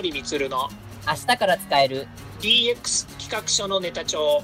[0.00, 0.70] 森光の
[1.06, 2.08] 明日から使える
[2.40, 4.42] DX 企画書のネタ帳。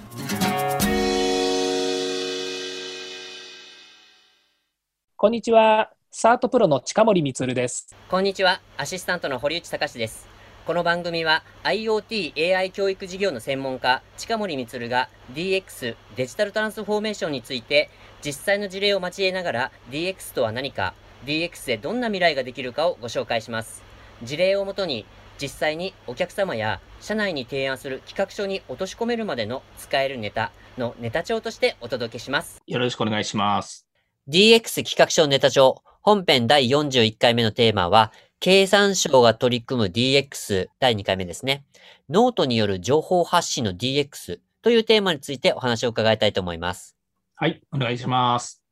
[5.16, 5.92] こんにちは。
[6.10, 7.96] サートプロの近森光です。
[8.10, 8.60] こんにちは。
[8.76, 10.28] アシスタントの堀内隆です。
[10.66, 17.88] この番組は IoT AI 教育事業の専門家近森光が DX デジタルトランスフォーメーションについて
[18.22, 20.92] 実際の事例を交えながら DX とは何か
[21.24, 23.82] DX でどんな未来ができるかをご紹介します。
[24.22, 25.06] 事例をもとに
[25.40, 32.62] 実際にお客様や社内に提案する企画書に落とし込めるまでの使えるネタのネタ帳としてお届けします。
[32.66, 33.86] よろしくお願いします。
[34.28, 41.64] DX 企画書ネタ帳本編第41回目のテーマは経産省が取り組む DX 第2回目ですね。
[42.08, 46.96] ノートによる情報発信の DX というテーマについてお話を伺いたいと思います。
[47.34, 48.65] はい、お願いします。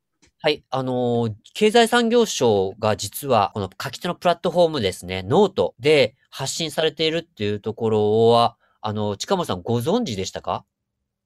[0.45, 0.63] はい。
[0.69, 10.67] あのー、経済産業省が実は、この書き手のプラットフォームですね、ノートで発信されているっていうところは、あの、近本さんご存知でしたか？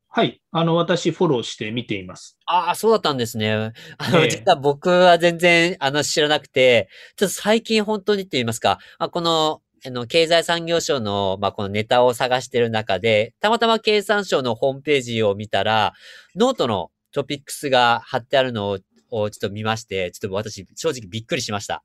[0.06, 0.40] はい。
[0.52, 2.38] あの、私、フォローして見ています。
[2.46, 3.72] ああ、そうだったんですね。
[3.98, 15.94] あの、えー、実は僕は全然、あの、知らなくて、ちょっと最近本当にって言いますか、あこの、あの、経済産業省の、まあ、このネタを探してる中で、たまたま経産省のホームページを見たら、
[16.36, 18.78] ノートのトピックスが貼ってあるのを
[19.10, 21.82] をちょっと見まして、ちょっと私、正直びっくりしました。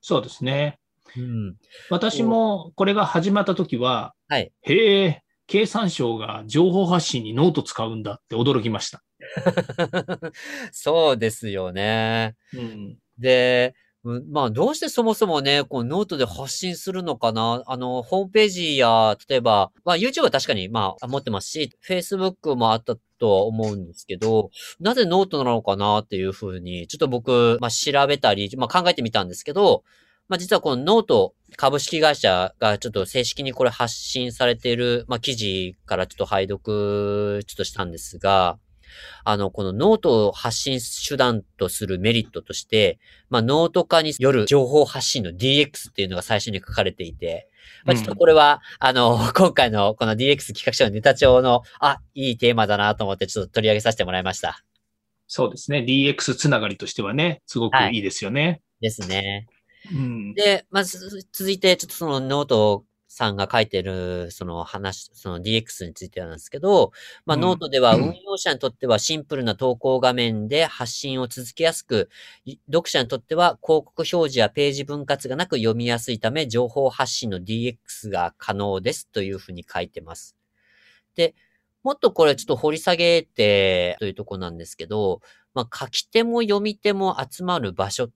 [0.00, 0.78] そうですね。
[1.16, 1.56] うん、
[1.90, 9.02] 私もこれが始まった時は、はい、へえ、経産省が情報発信にノート使うんだって驚きました。
[10.72, 12.34] そうですよね。
[12.54, 13.74] うん、で、
[14.30, 17.62] まあ、どうしてそもそもね、こう、ノートで発信するのかな？
[17.66, 29.84] あの、ホームページや、例えば、まあ、YouTube は確かに、まあ、持ってますし、Facebook もあったとは思うんですけど、なぜノートなのかなっていうふうに、ちょっと僕、まあ、調べたり、まあ、考えてみたんですけど、
[30.28, 38.58] まあ、実はこのノート株式会社がちょっと正式にこれ発信されている、まあ、記事からちょっと拝読ちょっとしたんですが、
[39.22, 42.98] あの、このノートを発信手段とするメリットとして、
[43.30, 47.48] まあ、ノート化による情報発信の DX っていうのが最初に書かれていて、
[47.84, 54.64] まあ、ちょっとこれは、うん、あの、 今回のこの DX 企画書のネタ帳の、あ、いいテーマだなと思ってちょっと取り上げさせてもらいました。
[55.26, 55.78] そうですね。
[55.86, 58.46] DX つながりとしてはね、すごくいいですよね。
[58.46, 59.46] はい、ですね。
[59.90, 66.92] うん、で、まず、続いて、ちょっとそのノートさんが書いてる、その話、その DX についてなんですけど、
[67.26, 72.08] まあ、ノートでは運用者にとってはシンプルな投稿画面で発信を続けやすく、
[72.66, 80.34] 読者にとっては広告表示やページ分割がなく読みやすいため、情報発信の DX が可能ですというふうに書いてます。
[81.14, 81.34] で、
[81.82, 85.20] もっとこれちょっと掘り下げてというとこなんですけど、
[85.52, 88.10] まあ、書き手も読み手も集まる場所っ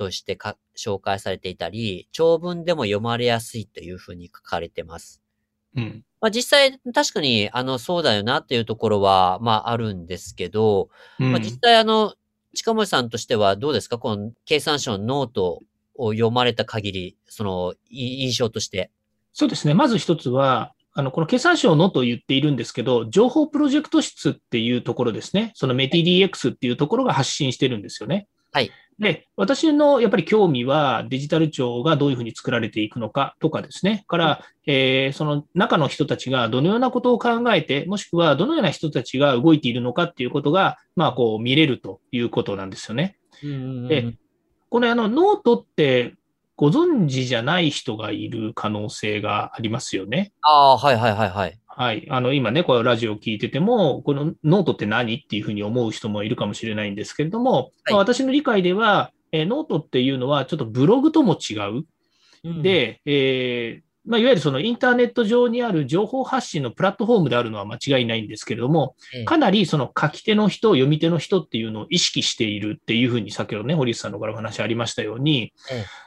[0.00, 5.20] としてか紹介されていたり、長文でも読まれやすいというふうに書かれてます。
[5.76, 6.04] うん。
[6.22, 10.88] まあ実際、確かに、あの、そうだよなっていうところは、まああるんですけど、
[11.18, 12.14] うん、まあ実際あの、
[12.54, 13.98] 近森さんとしてはどうですか？
[13.98, 15.60] この経産省のノート
[15.96, 18.90] を読まれた限り、その、印象として。
[19.34, 19.74] そうですね。
[19.74, 25.52] まず一つは、あの、この経産省のと言っているんですけど、情報プロジェクト室っていうところですね。
[25.54, 28.28] そのメティ DX っていうところが発信してるんですよね。
[28.52, 28.70] はい。
[28.98, 43.16] で、私のやっぱり興味はデジタル庁がどういうふうに作られていくのかとかですね、から、えー、その中の人たちがどのようなことを考えて、もしくはどのような人たちが動いているのかっていうことが、まあ、こう見れるということなんですよね。
[43.88, 44.14] で、
[44.68, 46.14] これあの、ノートって
[46.56, 50.32] ご存知じゃない人がいる可能性がありますよね。
[50.42, 51.58] ああ、はいはいはいはい。
[51.80, 52.06] はい。
[52.10, 61.86] あの、今ね、このラジオを聞いてても、このノートって何っていうふうに思う人もいるかもしれないんですけれども、はい、まあ、私の理解では、えー、ノートっていうのはちょっとブログとも違う。
[62.44, 75.52] うん、で、えー、まあ、いわゆるそのインターネット上にある情報発信のプラットフォームであるのは間違いないんですけれども、かなりその書き手の人、読み手の人っていうのを意識しているっていうふうに、先ほどね、堀内さんのからお話ありましたように、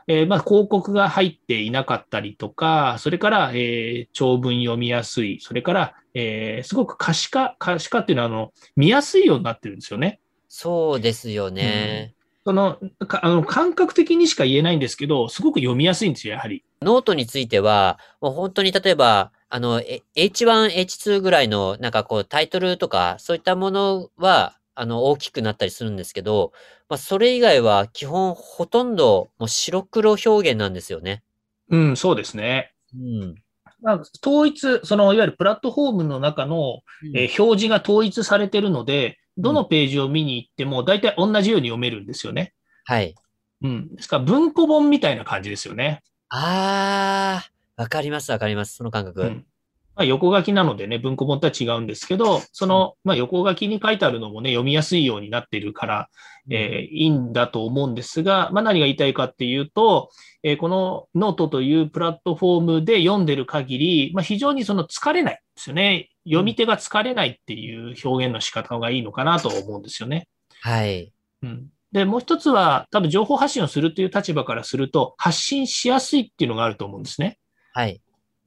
[0.07, 10.19] えー、まあ広告が入っていなかったりとか、それから、えー、長文読みやすい、それから、えー、すごく可視化、可視化っていうのはあの見やすいようになってるんですよね。
[10.49, 12.13] そうですよね。
[12.17, 12.77] うんその、
[13.21, 16.63] あの、感覚的にしか言えないんですけど、すごく読みやすいんですよ、やはり。
[16.81, 19.79] ノートについては、もう本当に例えば、あの、
[20.15, 26.51] H1、H2 ぐらいの、なんかこう、タイトルとか、そういったものは、あの、大きくなったりするんですけど、
[26.89, 31.23] まあ、それ以外は基本ほとんどもう白黒表現なんですよね。
[31.69, 32.73] うん、そうですね。
[32.93, 33.35] うん。
[33.81, 36.81] まあ、統一、その、いわゆるプラットフォームの中の、
[37.13, 42.53] えー、表示が統一されてるので、どのページを見に行っても、大体同じように読めるんですよね。
[42.85, 43.15] はい。
[43.61, 43.95] うん。
[43.95, 46.03] ですから、文庫本みたいな感じですよね。
[46.29, 47.45] あ
[47.77, 48.75] あ、わかります、わかります。
[48.75, 49.21] その感覚。
[49.21, 49.45] うん
[49.95, 56.09] まあ、横書きなのでね、文庫本とは違うんですけど、その、まあ、横書きに書いてあるのもね、読みやすいようになっているから、
[56.49, 60.09] えー、いいんだと思うんですが、まあ、何が言いたいかっていうと、
[60.41, 66.09] えー、このノートというプラットフォームで読んでる限り、まあ、非常にその疲れないですよね。
[66.25, 70.27] 読み手が疲れないっていう表現の仕方がいいのかなと思うんですよね。
[70.61, 71.13] はい。
[71.43, 71.67] うん。
[71.91, 77.37] で、もう一つは、多分情報発信をするという立場からすると、発信しやすいっていうのがあると思うんですね。
[77.73, 78.01] はい。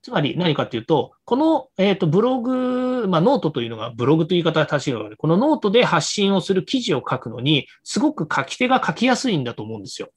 [0.06, 10.10] つまり何かっていうと、この、えっ、ー、と、ブログ、まあ、ノートというのがブログという言い方が正しいので、このノートで発信をする記事を書くのに、すごく書き手が書きやすいんだと思うんですよ。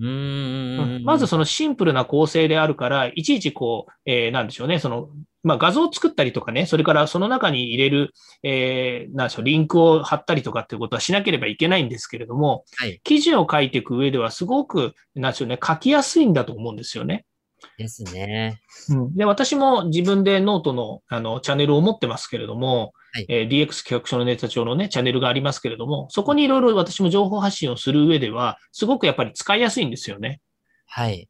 [0.00, 1.02] うん。
[1.04, 5.10] まずそのシンプルな構成であるから、いちいちこう、えー、なんでしょうね、その、
[5.44, 17.25] まあ、画像を作ったりとかね、それからその中に入れる、えー、なんでしょう、リンクを貼ったりとかっていうことはしなければいけないんですけれども、はい、記事を書いていく上ではすごく、なんでしょうね、書きやすいんだと思うんですよね。
[17.78, 18.60] ですね。
[18.90, 30.40] うん、で私も自分でノートのあのチャンネルを持ってますけれども、はい、えー、DX 企画書のネタ帳のね、チャンネルがありますけれども、そこにいろいろ私も情報発信をする上では、すごくやっぱり使いやすいんですよね。
[30.86, 31.28] はい。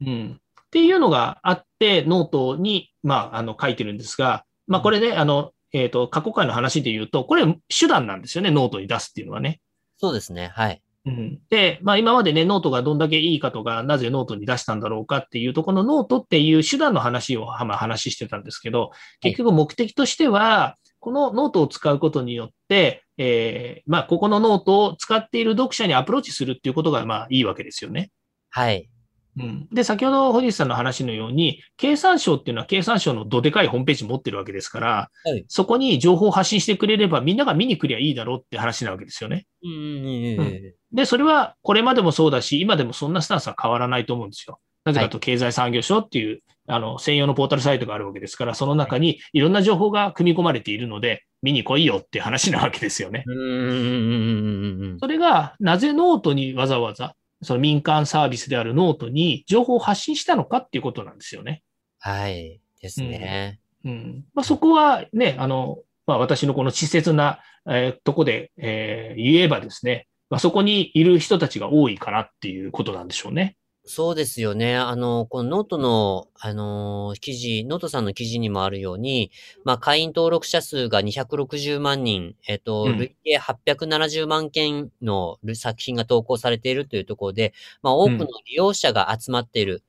[0.00, 0.40] うん。
[0.40, 9.60] っていうのがあって、ノートに、まあ、あの、書いてるんですが、まあ、これね、あの、えっ、ー、と、過去回の話で言うと、これ手段なんですよね、ノートに出すっていうのはね。
[9.96, 10.52] そうですね。
[10.54, 10.82] はい。
[11.06, 18.90] うん、で、まあ今までね、ノートがどんだけいいかとか、なぜノートに出したんだろうかっていうと、このノートっていう手段の話を、まあ、話してたんですけど、
[19.20, 28.10] 結局目的としては、このノートを使うことによって、えー、まあここのノートを使っている読者にアプローチするっていうことが、まあいいわけですよね。
[28.48, 28.88] はい。
[29.36, 39.46] うん、で、先ほど堀内さんの話のように、経産省っていうのは経産省のどでかいホームページ持ってるわけですから、はい、そこに情報を発信してくれればみんなが見に来りゃいいだろうって話なわけですよね。
[39.64, 44.60] うん、で、それはこれまでもそうだし、今でもそんなスタンスは変わらないと思うんですよ。
[44.84, 53.24] なぜかと経済産業省っていう、あの、専用のポータルサイトがあるわけですから、その中にいろんな情報が組み込まれているので、見に来いよって話なわけですよね。
[53.26, 57.14] それが、なぜノートにわざわざ
[57.44, 61.62] その民間サービスであるノートに情報を発信したのかっていうことなんですよね。
[62.00, 62.60] はい。
[62.80, 63.60] ですね。
[63.84, 63.90] うん。
[63.90, 73.56] うん、まあ、そこはね、あの、まあ、私のこの稚拙な、えー、とこで、えー、言えばですね、まあ、そこにいる人たちが多いからっていうことなんでしょうね。
[73.84, 74.76] そうですよね。
[74.76, 79.30] あの、このノートの、あの記事、ノートさんの記事にもあるように、
[79.62, 89.84] まあ、会員登録者数が260万人、えっと、うん、累計870万件の作品が投稿されているというところで、まあ、多くの利用者が集まっている。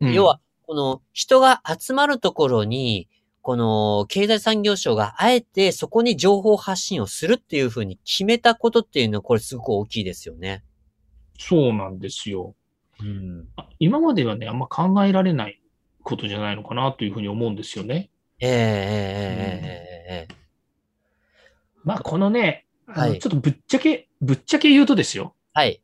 [0.00, 3.08] うん、要は、この人が集まるところに、
[3.42, 10.62] この経済産業省があえてそこに情報発信をするっていうふうに決めたことっていうのはこれすごく大きいですよね。
[11.38, 12.54] そうなんですよ。
[13.00, 13.48] うん、
[13.80, 15.60] 今まではね、あんま考えられない
[16.04, 18.10] ことじゃないのかなというふうに思うんですよね。
[18.38, 18.58] ええええ
[20.08, 20.34] えええ
[21.84, 25.34] まあ、このね、あのちょっとぶっちゃけ、ぶっちゃけ言うとですよ。
[25.52, 25.82] はい。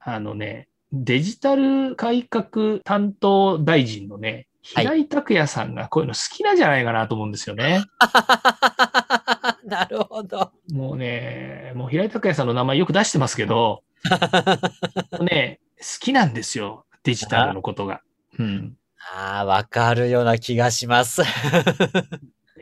[0.00, 7.84] あのね、デジタル改革担当大臣のね、平井拓也さんがこういうの好きなんじゃないかなと思うんですよね。
[9.66, 10.52] なるほど。
[10.72, 13.82] もうね、もう平井拓也さんの名前よく出してますけど、
[15.20, 16.86] ね、好きなんですよ。
[17.02, 18.00] デジタルのことが。
[18.38, 18.76] うん。
[19.12, 21.22] ああ、わかるような気がします。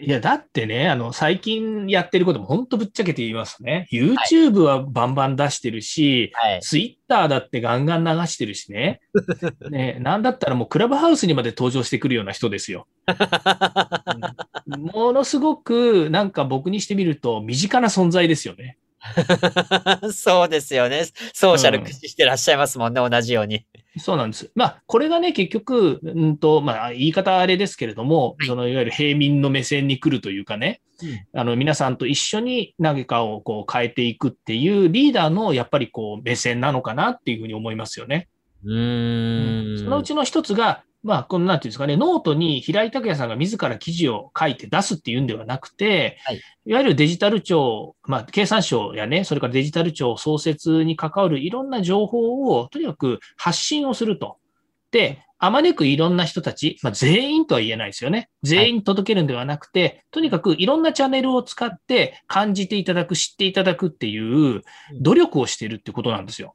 [0.05, 3.87] いや、だってね、あの、最近やってることも本当ぶっちゃけて言いますね。
[3.93, 9.01] YouTube はバンバン出してるし、はい、Twitter だってガンガン流してるしね。
[9.71, 12.89] ね、なんだったらもうクラブハウスにまで登場してくるような人ですよ。
[14.67, 18.79] うん、ものすごく、なんか僕にしてみると身近な存在ですよね。
[20.13, 21.05] そうですよね。
[21.33, 23.67] ソーシャル駆使してらっしゃいますもんね、うん、同じように。
[23.99, 24.51] そうなんです。
[24.55, 38.29] まあ、これがね、結局、うんと、まあ、言い方あれですけれども、はい、その、いわゆる平民の目線に来るというかね、うん、あの、皆さんと一緒に何かをこう変えていくっていうリーダーの、やっぱりこう、目線なのかなっていうふうに思いますよね。
[38.65, 54.39] うん、そのうちの一つが、まあ、このなんていうんですかね、ノートに平井拓也さんが自ら記事を書いて出すっていうんではなくて、はい、いわゆるデジタル庁、まあ、経産省やね、それからデジタル庁創設に関わるいろんな情報をとにかく発信をすると。
[54.93, 58.31] で、あまねくいろんな人たち、まあ、全員とは言えないですよね。
[58.45, 64.63] 全員届けるんではなくて、はい、とにかくいろんなチャンネルを使って感じていただく、知っていただくっていう
[65.01, 66.55] 努力をしているってことなんですよ。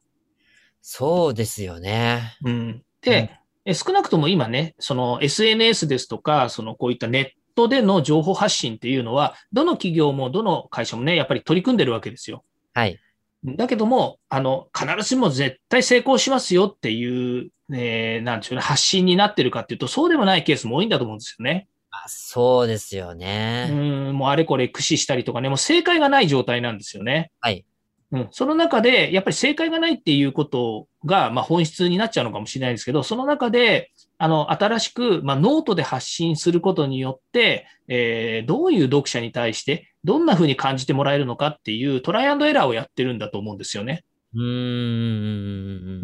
[0.80, 2.38] そうですよね。
[2.44, 2.82] うん。
[3.02, 3.30] で、
[3.72, 12.44] 少なくとも今ね、その SNS ですとか、そのこういったネットでの情報発信っていうのは、どの企業もどの会社もね、やっぱり取り組んでるわけですよ。
[12.74, 12.98] はい。
[13.44, 21.68] だけども、あの、必ずしも絶対成功しますよっていうえー、なんでしょうね、発信になってるかっていうと、そうでもないケースも多いんだと思うんですよね。
[21.90, 23.68] あそうですようね。
[23.68, 27.30] ん、もうあれこれ駆使したりとかね、もう正解がない状態なんですよね。
[27.40, 27.64] はい。
[28.10, 44.04] うん、その中で、やっぱり正解がないっていうことが、まあ、本質になっちゃうのかもしれないですけど、その中で、あの、新しく、まあ、ノートで発信することによって、えーどういう読者に対して、どんな風に感じてもらえるのかっていうトライアンドエラーをやってるんだと思うんですよね。
[44.34, 44.44] うーん。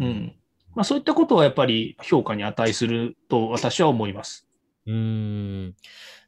[0.01, 0.35] うん。
[0.75, 4.47] まあ、そういったことはやっぱり評価に値すると私は思います。
[4.85, 5.75] うーん。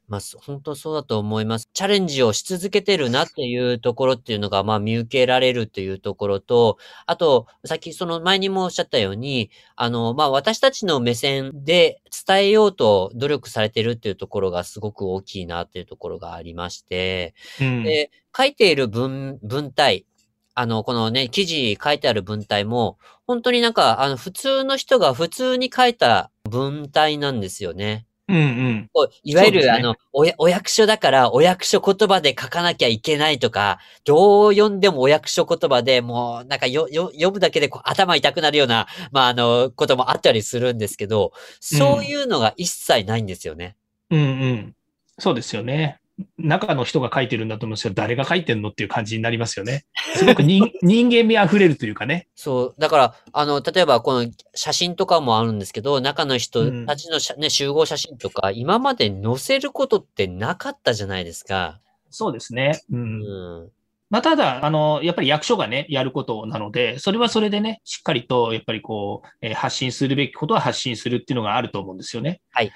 [0.08, 1.68] まあ、そ本当そうだと思います。
[1.74, 17.82] チャレンジをし続けてるなっていうところっていうのが、まあ見受けられるっていうところと、あと、さっきその前にもおっしゃったように、あの、まあ私たちの目線で伝えようと努力されてるっていうところがすごく大きいなっていうところがありまして、うん。
[17.84, 20.06] で、書いている文、文体、
[20.54, 28.07] あの、このね、記事書いてある文体も、本当になんか、あの、普通の人が普通に書いた文体なんですよね。
[28.28, 28.90] うんうん。
[29.24, 43.76] いわゆる、ねあのおや、お役所だから、お役所言葉で書かなきゃいけないとか、どう読んでもお役所言葉でもう、なんかよ、よ、読むだけでこう頭痛くなるような、まあ、あの、こともあったりするんですけど、そういうのが一切ないんですよね。
[44.10, 44.74] うんうん。
[45.18, 45.98] そうですよね。
[46.38, 49.84] 中の人が書いてるんだと思うんですけど、誰が書いてんのっていう感じになりますよね。
[50.14, 52.28] すごく人 人間味あふれるというかね。
[52.34, 52.80] そう。
[52.80, 61.80] だから、あの、例えばこの写真とかもあるんですけど、中の人たちの写、ね、集合写真とか、今まで載せることってなかったじゃないですか。
[62.10, 62.80] そうですね。
[62.90, 62.96] う。
[62.96, 63.70] うんん。
[64.10, 72.40] まあ、ただ、あの、やっぱり役所がね、やることなので、それはそれでね、しっかりと、やっぱりこう、えー発信するべきことは発信するっていうのがあると思うんですよね。
[72.50, 72.72] はい。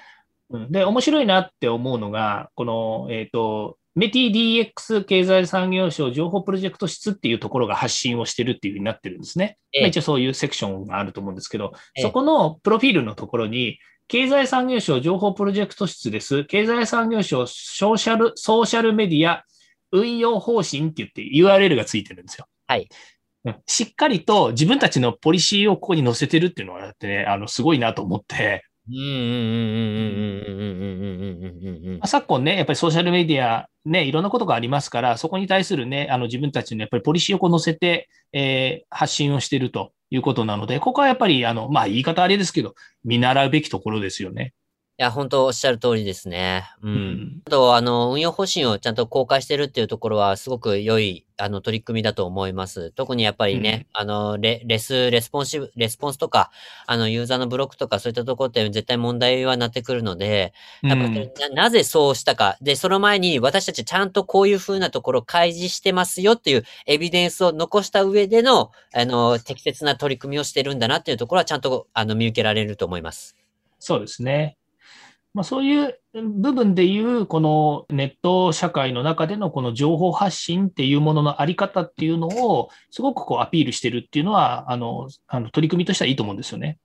[0.53, 9.57] うん、で、面白いなって思うのが、この、えっ、と、メティ DX 経済産業省情報プロジェクト室っていうところが発信をしてるっていうふうになってるんですね。
[9.71, 16.43] ええまあ、一応そういうセクションがあると思うんですけど、ええそこのプロフィールのところに、経済産業省情報プロジェクト室です。
[16.45, 19.45] 経済産業省ソーシャル、ソーシャルメディア
[19.91, 22.47] 運用方針って言って URL がついてるんですよ。
[22.67, 22.87] はい。
[23.45, 29.03] うんしっかりと自分たちのポリシーをここに載せてるっていうのはだってね、あの、すごいなと思って、うんうん
[32.01, 42.75] うん、昨今ね、やっぱりソーシャルメディア、ね、いろんなことがありますから、そこに対するね、あの自分たちのやっぱりポリシーをこう載せて、えー、発信をしているということなので、ここはやっぱり、あの、まあ言い方あれですけど、
[43.05, 44.53] 見習うべきところですよね。
[44.99, 46.69] いや、本当おっしゃる通りですね。
[46.83, 46.87] う。
[46.87, 47.41] うんん。
[47.47, 52.91] あと、あの、運用方針をちゃんと公開してるっていうところは、すごく良い、あの、取り組みだと思います。
[52.91, 56.51] 特にやっぱりね、あの、レ、レス、レスポンシブ、レスポンスとか、
[56.85, 62.57] あの、ユーザーのブロックとか、そういったところって絶対問題はなってくるので、やっぱななぜそうしたか。
[62.61, 73.35] で、その前に私たちちゃんとこういう風なところを開示してますよっていうエビデンスを残した上での、あの、適切な取り組みをしてるんだなっていうところはちゃんと、あの、見受けられると思います。
[73.79, 74.55] そうですね。
[75.33, 86.77] まあ、そういう部分でいう、このネット社会の中でのこの情報発信っていうもののあり方っていうのを、すごくこうアピールしてるっていうのは、あの、あの取り組みとしてはいいと思うんですよね。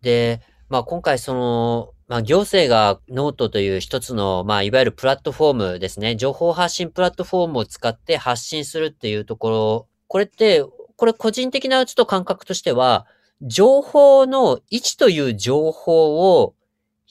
[0.00, 6.14] で、まあ今回その、まあ行政がノートという一つの、まあいわゆるプラットフォームですね。
[6.14, 10.64] 情報発信プラットフォームを使って発信するっていうところ、これって、
[10.96, 13.06] これ個人的なちょっと感覚としては、
[13.42, 16.54] 情報の1という情報を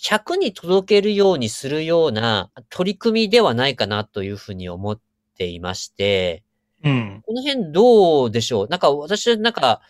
[0.01, 4.99] 100に届けるようにするような取り組みではないかなというふうに思っ
[5.37, 6.43] ていまして、
[6.83, 7.23] うん。
[7.25, 8.67] この辺どうでしょう？
[8.67, 9.81] なんか私、なんか、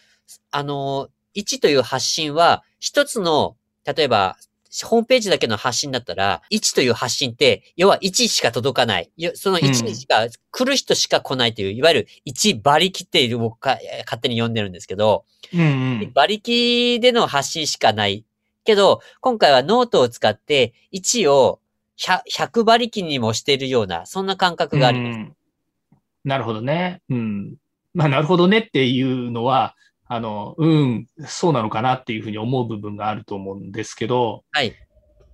[0.51, 4.37] あの、1という発信は、一つの、例えば、
[4.85, 9.11] ホームページだけの発信だったら、1という発信って、要は1しか届かない。
[9.17, 15.63] よその1にしか、来る人しか来ないという、いわゆる1馬力っていう僕か勝手に呼んでるんですけど、うんう
[16.05, 16.11] ん。
[16.15, 18.23] 馬力での発信しかない。
[18.67, 21.59] けど、今回はノートを使って、1を
[21.97, 25.17] 100, 100馬力にもしているような、そんな感覚があります。
[25.17, 25.33] うん
[26.27, 27.01] なるほどね。
[27.09, 27.55] うん。
[27.93, 29.75] まあ、なるほどねっていうのは、
[30.07, 34.75] あの、うん、そうなのかなっていうふうに思う部分があると思うんですけど、はい。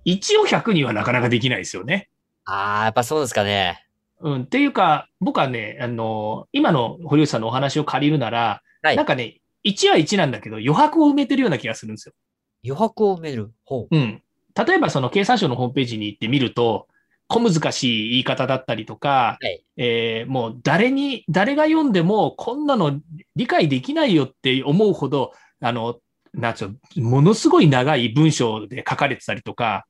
[0.06, 2.08] 1を100にはなかなかできないですよね。
[2.44, 3.84] あー、やっぱそうですかね。
[4.20, 4.42] うん。
[4.42, 12.14] っていうか、僕はね、あの、今の堀内さんのお話を借りるなら、はいなんかね、1は1なんだけど、余白を埋めてるような気がするんですよ。
[12.64, 13.52] 余白を埋める。
[13.64, 13.96] ほう。
[13.96, 14.22] うん。
[14.54, 16.88] 例えばその経産省のホームページに行ってみると、
[17.26, 19.64] 小難しい言い方だったりとか、はい。
[19.76, 23.00] えーもう誰に、誰が読んでもこんなの
[23.34, 25.98] 理解できないよって思うほど、あの、
[26.32, 29.86] なんつうの、ものすごい長い文章で書かれてたりとか、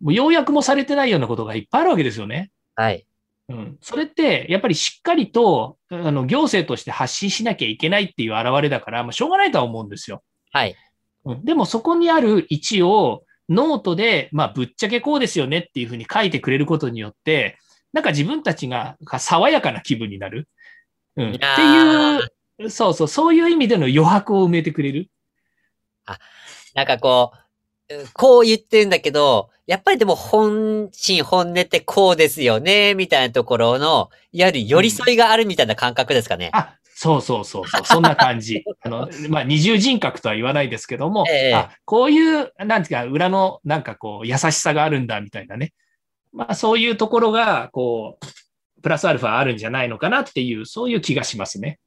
[0.00, 2.50] もう要約もされてないようなことがいっぱいあるわけですよね。
[2.74, 3.06] はい。
[3.48, 3.78] うん。
[3.80, 10.22] それって、やっぱりしっかりと、あの、行政として発信しなきゃいけないっていう表れだから、まあ、しょうがないとは思うんですよ。
[10.52, 10.74] はい。
[11.26, 17.58] うん、でもそこにある1をノートで、まあ、ぶっちゃけこうですよねっていうふうに書いてくれることによって、
[17.92, 20.48] なんか自分たちが爽やかな気分になる。
[21.16, 21.38] うん、って
[22.62, 25.08] いう、そうそう、そういう意味での余白を埋めてくれる。
[26.04, 26.18] あ、
[26.74, 36.50] なんかこう、こう言ってるんだけど、やっぱりでも本心本音ってこうですよね、みたいなところの、いわゆる寄り添いがあるみたいな感覚ですかね。
[36.52, 38.64] うん、あ、そうそうそうそう、そんな感じ。
[38.80, 45.74] あの、まあ、二重人格とは言わないですけども、えー、あこういう、なんていうか、裏のなんかこう、優しさがあるんだ、みたいなね。
[46.32, 48.18] まあ、そういうところが、こ
[48.78, 51.78] う、プラスアルファあるんじゃないのかなっていう、そういう気がしますね。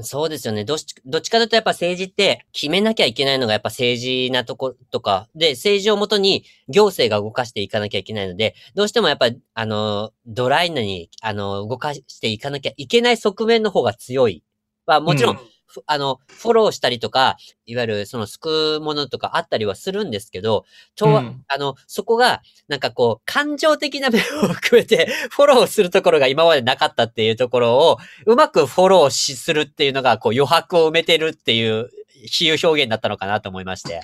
[0.00, 0.64] そうですよね。
[0.64, 14.42] どっち、どっちかだとやっぱ政治って決めなきゃいけないのがやっぱ政治なとことか、で、政治をもとに行政が動かしていかなきゃいけないので、どうしてもやっぱ、あの、ドライなに、あの、動かしていかなきゃいけない側面の方が強い。
[14.86, 15.51] まあもちろん、うん
[15.86, 17.36] あの、フォローしたりとか、
[17.66, 20.64] いわゆるその救うものとかあったりはするんですけど、
[20.94, 31.90] ちょ、うん、あの、そこが、なんかこう、感情的な 面を含めて、フォローするところが今までなかったっていうところを、うまくフォローしするっていうのが、こう、余白を埋めてるっていう
[32.26, 34.00] 比喩表現だったのかなと思いまして。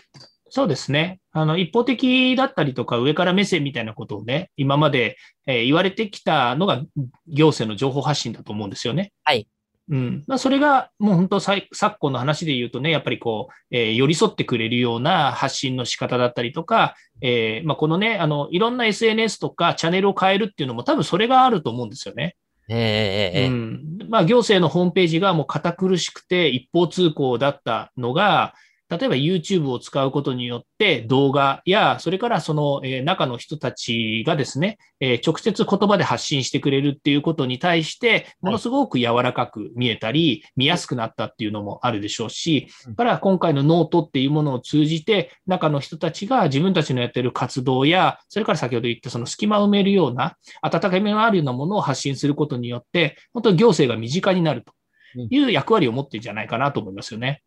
[0.51, 1.21] そうですね。
[1.33, 6.83] あの、一方的だったりとか、上から目線みたいなことをね、今まで、えー、言われてきたのが
[7.27, 9.13] 行政の情報発信だと思うんですよね。
[9.25, 9.47] はい。
[9.91, 10.25] うん。
[10.27, 22.37] まあ、それが、もう本当昨今の話で言うとね、やっぱりこう、えー、寄り添ってくれるような発信の仕方だったりとか、えー、まあ、このね、あの、いろんな SNS とかチャンネルを変えるっていうのも多分それがあると思うんですよね。
[22.71, 23.99] ええー、うん。
[24.11, 28.55] まあ、行政のホームページがもう堅苦しくて一方通行だったのが、
[28.91, 54.73] 例えば YouTube を使うことによって動画や、それからその、え中の人たちがですね、え直接言葉で発信してくれるっていうことに対して、ものすごく柔らかく見えたり、見やすくなったっていうのもあるでしょうし、から今回のノートっていうものを通じて、中の人たちが自分たちのやってる活動や、それから先ほど言ったその隙間を埋めるような、温かみのあるようなものを発信することによって、本当に行政が身近になると
[55.29, 57.43] いう役割を持ってるんじゃないかなと思いますよね。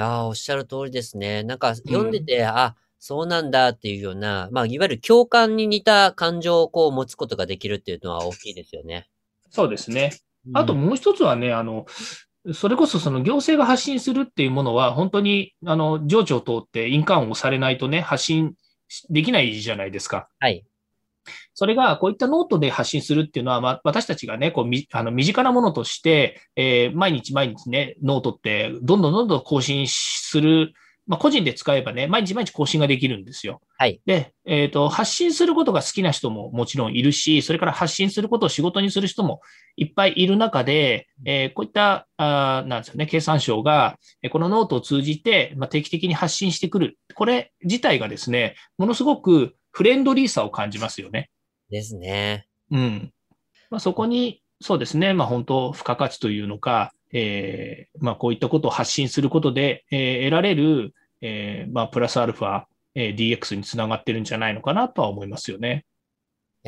[0.00, 1.42] やー、おっしゃる通りですね。
[1.42, 9.08] なんか読んでて、あ、そうなんだっていうような、まあ、いわゆる共感に似た感情をこう持つことができるっていうのは大きいですよね。
[9.50, 10.12] そうですね。
[10.54, 11.86] あともう一つはね、あの、
[12.54, 18.54] それこそその行政が発信するっていうものは、本当に、あの、上長を通って印鑑をされないとね、発信
[19.10, 20.28] できないじゃないですか。
[20.38, 20.64] はい。
[21.54, 30.72] それがこういったノートで発信するっていうのは、まあ、私たちがね、こうみあの身近なものとして、えー、毎日毎日ね、ノートってどんどんどんどん更新する
[31.08, 33.62] まあ、個人で使えばね、毎日毎日更新ができるんですよ。
[33.78, 33.98] はい。
[34.04, 39.40] で、えっ、ー、と、発信することが好きな人ももちろんいるし、それから発信することを仕事にする人も
[39.76, 43.98] いっぱいいる中で、えー、こういった、あなんですよね、経産省が、
[44.30, 46.98] このノートを通じて、まあ、定期的に発信してくる。
[47.14, 51.30] これ自体がですね、ものすごくフレンドリーさを感じますよね。
[51.70, 52.48] ですね。
[52.72, 53.12] うん。
[53.70, 62.64] まあ、そこに、そうですね、まあ、本当、付加価値というのか、えー、まあ、こういったことを発信することで、えー、得られる、えー、まあ、プラスアルファ、
[62.96, 65.84] えー、DX につながってるんじゃないのかなとは思いますよね。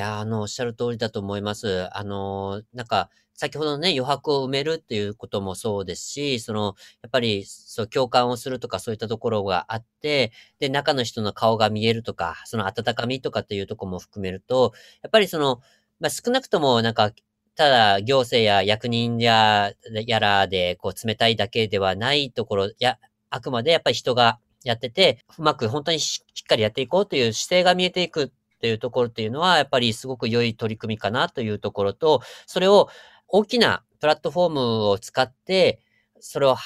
[0.01, 1.89] や、あの、おっしゃる通りだと思います。
[1.97, 15.61] あの、なんか、先ほどのね、余白を埋めるっていうこともそうですし、その、やっぱり、そう、共感をするとかそういったところがあって、で、中の人の顔が見えるとか、その温かみとかっていうとこも含めると、やっぱりその、
[16.01, 17.13] まあ、少なくともなんか、
[17.55, 19.73] ただ行政や役人や、
[20.07, 22.99] やらで、こう、冷たいだけではないところ、や、
[23.31, 32.90] あくまでやっぱり人がやってて、うまく本当にしっかりやっていこうという姿勢が見えていくっていうところっていうのは、やっぱりすごく良い取り組みかなというところと、それを
[33.27, 35.81] 大きなプラットフォームを使って、
[36.18, 36.57] それを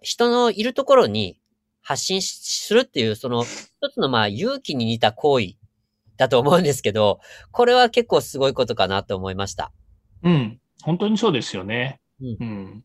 [0.00, 1.40] 人のいるところに
[1.82, 5.54] 発信するっていう、その一つのまあ勇気に似た行為
[6.16, 7.18] だと思うんですけど、
[7.50, 9.72] これは結構すごいことかなと思いました。
[10.22, 10.60] うん。
[10.82, 12.00] 本当にそうですよね。
[12.20, 12.36] うん。
[12.38, 12.84] うん、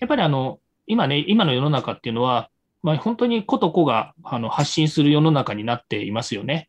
[0.00, 2.50] やっぱりあの、今ね、今の世の中っていうのは、
[2.82, 6.68] まあ、本当に子と子があの発信する世の中になっていますよね。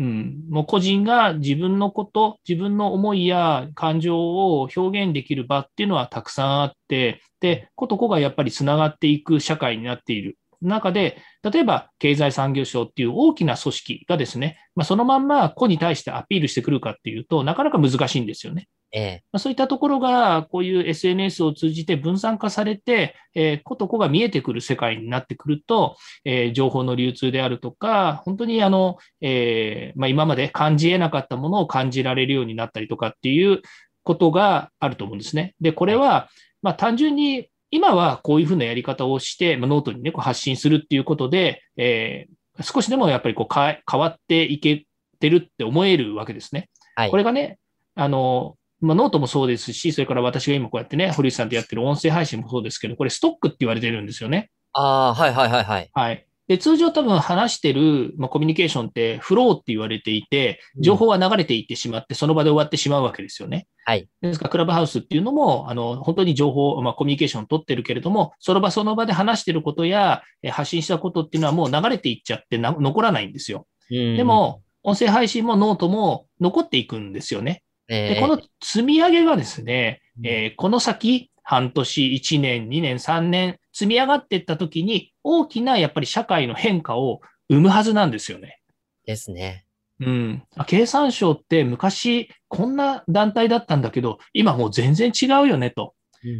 [0.00, 0.44] うん。
[0.48, 10.38] もう個人が自分のこと、自分の思いや感情を表現できる場っていうのはたくさんあって、で、子と子がやっぱりつながっていく社会になっている。
[10.62, 18.68] 中で、例えば経済産業省っていう大きな組織がですね、まあ、そのまんま子に対してアピールしてくるかっていうと、なかなか難しいんですよね。
[18.92, 33.62] ええまあ、そういったところが、こういう SNS を通じて分散化されて、えー、子と子が見えてくる世界になってくると、えー、情報の流通であるとか、本当にあの、えーまあ、今まで感じ得なかったものを感じられるようになったりとかっていう
[34.02, 35.54] ことがあると思うんですね。
[35.60, 36.28] で、これは、
[36.62, 44.86] まあ、単純に今はこういうふうなやり方をして、まあ、ノートにね、こう発信するっていうことで、えー、少しでもやっぱりこう変わっていけ
[45.20, 46.68] てるって思えるわけですね。
[46.96, 47.58] はい、これがね、
[47.94, 54.50] あの、まあ、ノートもそうですし、それから私が今こうやってね、堀内さんとやってる音声配信もそうですけど、これストックって言われてるんですよね。
[54.72, 55.90] ああ、はいはいはいはい。
[55.92, 56.26] はい。
[56.48, 63.68] で、通常多分話してる、まあ、コミュニケーションってフローって言われていて、情報は流れていってしまって、その場で終わってしまうわけですよね。
[63.84, 64.08] はい。
[64.20, 73.68] ですから、クラブハウスっていうのも、あの、本当に情報、まあ、コミュニケーションを取ってるけれども、その場その場で話してることや、発信したことっていうのはもう流れていっちゃってな残らないんですよ。
[73.88, 77.62] でも、音声配信もノートも残っていくんですよね。
[77.90, 88.60] でこの積み上げがですね、えー、この先、半年、1年、2年、3年、積み上がっていったときに、大きなやっぱり社会の変化を生むはずなんですよね。
[89.06, 89.66] ですね。
[89.98, 90.42] うん。
[90.66, 95.94] 経産省って昔こんな団体だったんだけど、今もう全然違うよねと。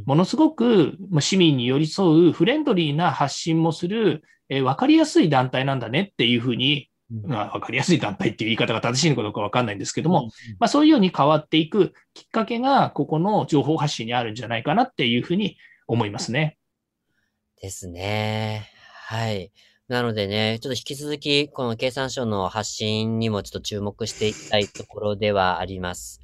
[0.06, 16.56] ものすごく市民に寄り添うフレンドリーな発信もする、えー、分かりやすい団体なんだねっていうふうにまあ、わかりやすい団体っていう言い方が正しいのかどうかわかんないんですけども、まあ、そういうように変わっていくきっかけが、ここの情報発信にあるんじゃないかなっていうふうに思いますね。
[17.60, 18.70] ですね。
[19.06, 19.50] はい。
[19.88, 26.20] なのでね、ちょっと引き続き、この経産省の発信にもちょっと注目していきたいところではあります。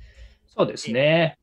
[0.47, 1.37] そうですね。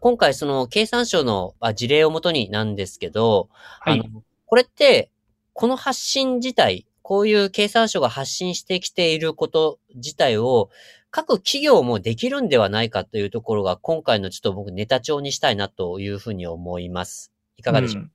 [0.00, 5.10] 今回、その経産省の事例をもとになんですけど、はい、あのこれって、
[5.52, 10.70] この発信自体、こういう経産省が発信してきていること自体を、
[11.10, 17.32] 各企業もできるんではないかというところが、今回のちょっと僕ネタ帳にしたいなというふうに思います。
[17.56, 18.10] いかがでしょう、うん、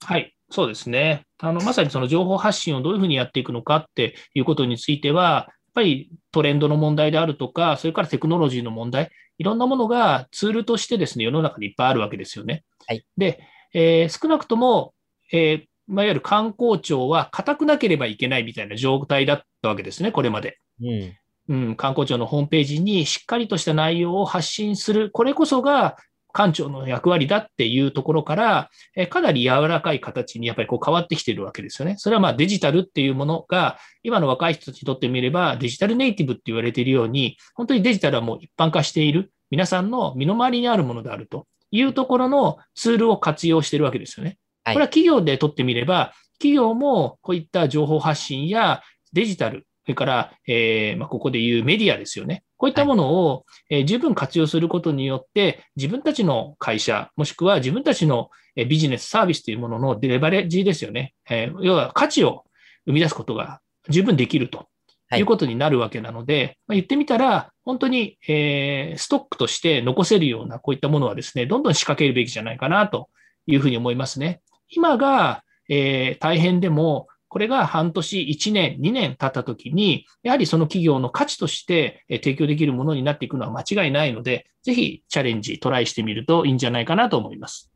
[0.00, 0.34] はい。
[0.50, 1.24] そうですね。
[1.38, 12.62] あの、まさにその情報発信をどういうふうにやっていくのかっていうことについては、やっぱりトレンドの問題であるとか、それからテクノロジーの問題、いろんなものがツールとしてですね、世の中にいっぱいあるわけですよね。
[12.86, 13.04] はい。
[13.16, 13.40] で、
[13.72, 14.94] えー、少なくとも、
[15.32, 20.58] えー、まあ、いわゆる観光庁は固くなければいけないみたいな状態だったわけですね、これまで。
[20.80, 21.14] うん、
[21.48, 25.96] うん、観光庁のホームページにしっかりとした内容を発信する、これこそが
[26.34, 31.94] 官庁の役割だっていうところから、えかなり柔らかい形にやっぱりこう変わってきてるわけですよね。
[31.96, 44.38] それはまあデジタルっていうものが、今の若い人たちにとってみればデジタルネイティブって言われているように、本当にデジタルはもう一般化している、皆さんの身の回りにあるものであるというところのツールを活用しているわけですよね。
[44.72, 52.42] これは企業でとってみれば、企業もこういった情報発信やデジタル、それから、えー、まあ、ここでいうメディアですよね。
[52.56, 61.14] こういったものを、えー、十分活用することによって、自分たちの会社、もしくは自分たちのビジネスサービスというもののレバレッジですよね。
[61.28, 62.44] えー、要は価値を
[62.86, 64.68] 生み出すことが十分できると
[65.14, 73.08] いうことになるわけなので、はい、まあ、言ってみたら、本当に、えー、ストックとして残せるようなこういったものはですね、どんどん仕掛けるべきじゃないかなと
[73.46, 74.40] いうふうに思いますね。
[74.74, 87.70] 今が、えー、大変でも、これが半年、1年、2年経ったときに、やはりその企業の価値として提供できるものになっていくのは間違いないので、ぜひチャレンジ、トライしてみるといいんじゃないかなと思います。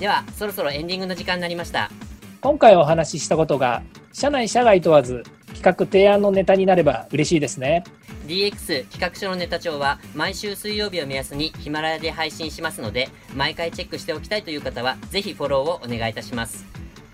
[0.00, 1.90] では、そろそろエンディングの時間になりました。
[2.40, 7.84] 今回お話ししたことが、社内社外問わず、企画提案のネタになれば嬉しいですね。
[8.26, 16.64] DX 企画書のネタ帳は毎週水曜日を目安にヒマラヤで配信しますので、毎回チェックしておきたいという方は、ぜひフォローをお願いいたします。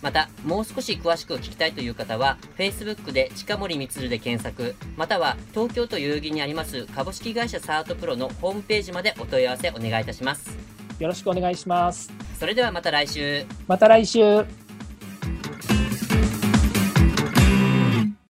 [0.03, 10.57] また、もう少し詳しく聞きたいという方は、Facebook で近森光で検索、または東京都代々木にあります株式会社サートプロのホームページまでお問い合わせお願いいたします。
[10.99, 12.13] よろしくお願いします。
[12.39, 13.45] それではまた来週。
[13.67, 14.68] また来週。